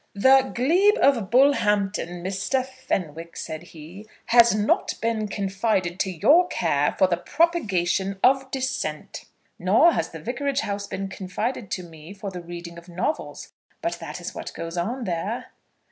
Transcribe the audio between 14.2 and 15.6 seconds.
what goes on there."